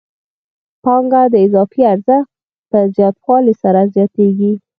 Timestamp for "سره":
3.63-3.81